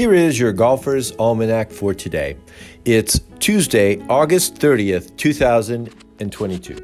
Here 0.00 0.14
is 0.14 0.40
your 0.40 0.54
Golfer's 0.54 1.12
Almanac 1.18 1.70
for 1.70 1.92
today. 1.92 2.38
It's 2.86 3.20
Tuesday, 3.38 4.00
August 4.08 4.54
30th, 4.54 5.14
2022. 5.18 6.74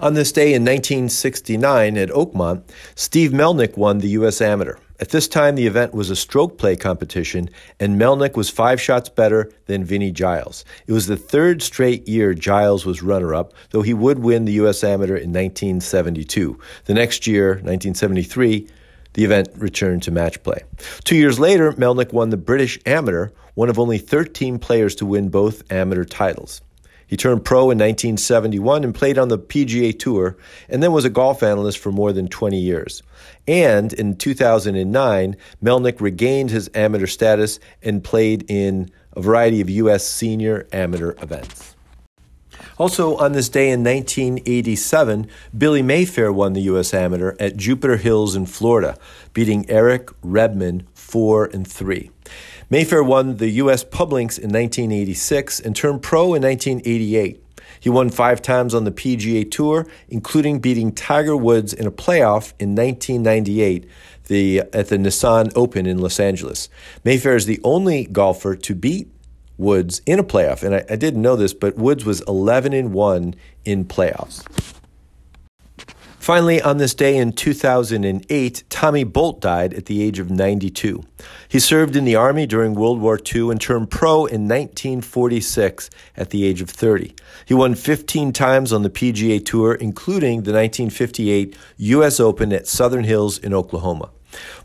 On 0.00 0.14
this 0.14 0.32
day 0.32 0.54
in 0.54 0.64
1969 0.64 1.96
at 1.96 2.08
Oakmont, 2.08 2.64
Steve 2.96 3.30
Melnyk 3.30 3.76
won 3.76 3.98
the 3.98 4.08
U.S. 4.08 4.40
Amateur. 4.40 4.74
At 5.00 5.08
this 5.08 5.26
time, 5.26 5.56
the 5.56 5.66
event 5.66 5.92
was 5.92 6.08
a 6.08 6.14
stroke 6.14 6.56
play 6.56 6.76
competition, 6.76 7.50
and 7.80 8.00
Melnyk 8.00 8.36
was 8.36 8.48
five 8.48 8.80
shots 8.80 9.08
better 9.08 9.50
than 9.66 9.84
Vinnie 9.84 10.12
Giles. 10.12 10.64
It 10.86 10.92
was 10.92 11.08
the 11.08 11.16
third 11.16 11.62
straight 11.62 12.06
year 12.06 12.32
Giles 12.32 12.86
was 12.86 13.02
runner 13.02 13.34
up, 13.34 13.54
though 13.70 13.82
he 13.82 13.92
would 13.92 14.20
win 14.20 14.44
the 14.44 14.52
U.S. 14.52 14.84
Amateur 14.84 15.16
in 15.16 15.32
1972. 15.32 16.60
The 16.84 16.94
next 16.94 17.26
year, 17.26 17.54
1973, 17.54 18.68
the 19.14 19.24
event 19.24 19.48
returned 19.56 20.04
to 20.04 20.12
match 20.12 20.40
play. 20.44 20.62
Two 21.02 21.16
years 21.16 21.40
later, 21.40 21.72
Melnyk 21.72 22.12
won 22.12 22.30
the 22.30 22.36
British 22.36 22.78
Amateur, 22.86 23.30
one 23.54 23.68
of 23.68 23.80
only 23.80 23.98
13 23.98 24.60
players 24.60 24.94
to 24.96 25.06
win 25.06 25.28
both 25.28 25.70
amateur 25.72 26.04
titles. 26.04 26.60
He 27.14 27.16
turned 27.16 27.44
pro 27.44 27.70
in 27.70 27.78
1971 27.78 28.82
and 28.82 28.92
played 28.92 29.18
on 29.18 29.28
the 29.28 29.38
PGA 29.38 29.96
Tour, 29.96 30.36
and 30.68 30.82
then 30.82 30.90
was 30.90 31.04
a 31.04 31.08
golf 31.08 31.44
analyst 31.44 31.78
for 31.78 31.92
more 31.92 32.12
than 32.12 32.26
20 32.26 32.58
years. 32.58 33.04
And 33.46 33.92
in 33.92 34.16
2009, 34.16 35.36
Melnyk 35.62 36.00
regained 36.00 36.50
his 36.50 36.68
amateur 36.74 37.06
status 37.06 37.60
and 37.84 38.02
played 38.02 38.44
in 38.50 38.90
a 39.12 39.22
variety 39.22 39.60
of 39.60 39.70
U.S. 39.70 40.04
senior 40.04 40.66
amateur 40.72 41.14
events. 41.22 41.76
Also, 42.78 43.16
on 43.18 43.30
this 43.30 43.48
day 43.48 43.70
in 43.70 43.84
1987, 43.84 45.28
Billy 45.56 45.82
Mayfair 45.82 46.32
won 46.32 46.54
the 46.54 46.62
U.S. 46.62 46.92
Amateur 46.92 47.36
at 47.38 47.56
Jupiter 47.56 47.96
Hills 47.96 48.34
in 48.34 48.46
Florida, 48.46 48.98
beating 49.32 49.70
Eric 49.70 50.06
Rebmann 50.22 50.82
4 50.94 51.44
and 51.44 51.64
3. 51.64 52.10
Mayfair 52.74 53.04
won 53.04 53.36
the 53.36 53.50
U.S. 53.50 53.84
Publinks 53.84 54.36
in 54.36 54.50
1986 54.50 55.60
and 55.60 55.76
turned 55.76 56.02
pro 56.02 56.34
in 56.34 56.42
1988. 56.42 57.40
He 57.78 57.88
won 57.88 58.10
five 58.10 58.42
times 58.42 58.74
on 58.74 58.82
the 58.82 58.90
PGA 58.90 59.48
Tour, 59.48 59.86
including 60.08 60.58
beating 60.58 60.90
Tiger 60.90 61.36
Woods 61.36 61.72
in 61.72 61.86
a 61.86 61.92
playoff 61.92 62.52
in 62.58 62.74
1998 62.74 63.88
the, 64.26 64.58
at 64.72 64.88
the 64.88 64.96
Nissan 64.96 65.52
Open 65.54 65.86
in 65.86 65.98
Los 65.98 66.18
Angeles. 66.18 66.68
Mayfair 67.04 67.36
is 67.36 67.46
the 67.46 67.60
only 67.62 68.06
golfer 68.06 68.56
to 68.56 68.74
beat 68.74 69.06
Woods 69.56 70.02
in 70.04 70.18
a 70.18 70.24
playoff, 70.24 70.64
and 70.64 70.74
I, 70.74 70.84
I 70.90 70.96
didn't 70.96 71.22
know 71.22 71.36
this, 71.36 71.54
but 71.54 71.76
Woods 71.76 72.04
was 72.04 72.22
11 72.22 72.72
and 72.72 72.92
1 72.92 73.36
in 73.64 73.84
playoffs. 73.84 74.44
Finally, 76.24 76.62
on 76.62 76.78
this 76.78 76.94
day 76.94 77.18
in 77.18 77.34
2008, 77.34 78.64
Tommy 78.70 79.04
Bolt 79.04 79.42
died 79.42 79.74
at 79.74 79.84
the 79.84 80.02
age 80.02 80.18
of 80.18 80.30
92. 80.30 81.04
He 81.48 81.60
served 81.60 81.94
in 81.94 82.06
the 82.06 82.16
Army 82.16 82.46
during 82.46 82.72
World 82.74 82.98
War 82.98 83.18
II 83.18 83.50
and 83.50 83.60
turned 83.60 83.90
pro 83.90 84.24
in 84.24 84.48
1946 84.48 85.90
at 86.16 86.30
the 86.30 86.46
age 86.46 86.62
of 86.62 86.70
30. 86.70 87.14
He 87.44 87.52
won 87.52 87.74
15 87.74 88.32
times 88.32 88.72
on 88.72 88.82
the 88.82 88.88
PGA 88.88 89.44
Tour, 89.44 89.74
including 89.74 90.44
the 90.44 90.54
1958 90.54 91.58
U.S. 91.76 92.18
Open 92.18 92.54
at 92.54 92.66
Southern 92.66 93.04
Hills 93.04 93.36
in 93.36 93.52
Oklahoma. 93.52 94.08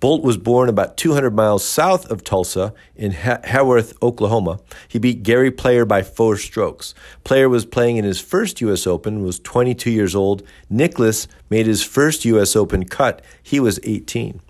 Bolt 0.00 0.22
was 0.22 0.36
born 0.36 0.68
about 0.68 0.96
200 0.96 1.34
miles 1.34 1.64
south 1.64 2.10
of 2.10 2.24
Tulsa 2.24 2.74
in 2.96 3.12
ha- 3.12 3.40
Haworth, 3.44 3.94
Oklahoma. 4.02 4.60
He 4.88 4.98
beat 4.98 5.22
Gary 5.22 5.50
Player 5.50 5.84
by 5.84 6.02
four 6.02 6.36
strokes. 6.36 6.94
Player 7.24 7.48
was 7.48 7.64
playing 7.64 7.96
in 7.96 8.04
his 8.04 8.20
first 8.20 8.60
U.S. 8.60 8.86
Open, 8.86 9.22
was 9.22 9.38
22 9.40 9.90
years 9.90 10.14
old. 10.14 10.42
Nicklaus 10.68 11.26
made 11.50 11.66
his 11.66 11.82
first 11.82 12.24
U.S. 12.24 12.56
Open 12.56 12.84
cut. 12.84 13.22
He 13.42 13.60
was 13.60 13.80
18. 13.82 14.40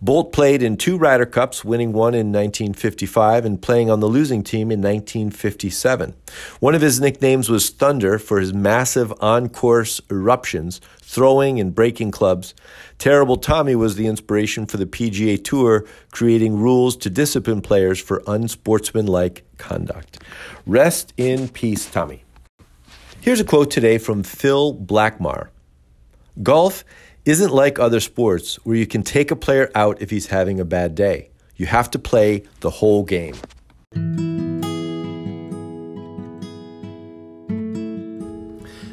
Bolt 0.00 0.32
played 0.32 0.62
in 0.62 0.76
two 0.76 0.98
Ryder 0.98 1.26
Cups, 1.26 1.64
winning 1.64 1.92
one 1.92 2.14
in 2.14 2.32
1955 2.32 3.44
and 3.44 3.62
playing 3.62 3.88
on 3.88 4.00
the 4.00 4.08
losing 4.08 4.42
team 4.42 4.72
in 4.72 4.80
1957. 4.80 6.14
One 6.58 6.74
of 6.74 6.80
his 6.80 7.00
nicknames 7.00 7.48
was 7.48 7.70
Thunder 7.70 8.18
for 8.18 8.40
his 8.40 8.52
massive 8.52 9.12
on 9.20 9.48
course 9.48 10.00
eruptions, 10.10 10.80
throwing 11.00 11.60
and 11.60 11.74
breaking 11.74 12.10
clubs. 12.10 12.52
Terrible 12.98 13.36
Tommy 13.36 13.76
was 13.76 13.94
the 13.94 14.06
inspiration 14.06 14.66
for 14.66 14.76
the 14.76 14.86
PGA 14.86 15.42
Tour, 15.42 15.84
creating 16.10 16.56
rules 16.56 16.96
to 16.96 17.10
discipline 17.10 17.60
players 17.60 18.00
for 18.00 18.22
unsportsmanlike 18.26 19.44
conduct. 19.58 20.20
Rest 20.66 21.12
in 21.16 21.48
peace, 21.48 21.88
Tommy. 21.88 22.24
Here's 23.20 23.38
a 23.38 23.44
quote 23.44 23.70
today 23.70 23.98
from 23.98 24.24
Phil 24.24 24.74
Blackmar 24.74 25.50
Golf 26.42 26.84
isn't 27.24 27.52
like 27.52 27.78
other 27.78 28.00
sports 28.00 28.56
where 28.64 28.76
you 28.76 28.86
can 28.86 29.02
take 29.02 29.30
a 29.30 29.36
player 29.36 29.70
out 29.74 30.02
if 30.02 30.10
he's 30.10 30.26
having 30.26 30.58
a 30.58 30.64
bad 30.64 30.94
day. 30.94 31.30
You 31.56 31.66
have 31.66 31.90
to 31.92 31.98
play 31.98 32.44
the 32.60 32.70
whole 32.70 33.04
game. 33.04 33.36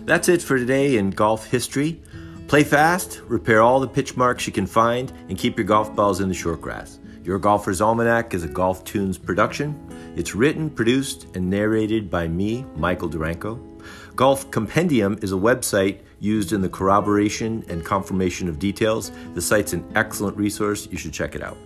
That's 0.05 0.29
it 0.29 0.41
for 0.41 0.57
today 0.57 0.97
in 0.97 1.11
golf 1.11 1.45
history. 1.45 2.01
Play 2.47 2.63
fast, 2.63 3.21
repair 3.27 3.61
all 3.61 3.79
the 3.79 3.87
pitch 3.87 4.17
marks 4.17 4.47
you 4.47 4.53
can 4.53 4.65
find, 4.65 5.11
and 5.29 5.37
keep 5.37 5.57
your 5.57 5.65
golf 5.65 5.95
balls 5.95 6.19
in 6.19 6.29
the 6.29 6.33
short 6.33 6.61
grass. 6.61 6.99
Your 7.23 7.39
Golfer's 7.39 7.79
Almanac 7.79 8.33
is 8.33 8.43
a 8.43 8.47
GolfToons 8.47 9.23
production. 9.23 9.77
It's 10.15 10.33
written, 10.33 10.69
produced, 10.69 11.27
and 11.35 11.47
narrated 11.47 12.09
by 12.09 12.27
me, 12.27 12.65
Michael 12.75 13.09
Duranko. 13.09 13.59
Golf 14.15 14.49
Compendium 14.49 15.19
is 15.21 15.31
a 15.31 15.35
website 15.35 15.99
used 16.19 16.53
in 16.53 16.61
the 16.61 16.69
corroboration 16.69 17.63
and 17.69 17.85
confirmation 17.85 18.47
of 18.47 18.59
details. 18.59 19.11
The 19.33 19.41
site's 19.41 19.73
an 19.73 19.89
excellent 19.95 20.37
resource. 20.37 20.87
You 20.91 20.97
should 20.97 21.13
check 21.13 21.35
it 21.35 21.43
out. 21.43 21.57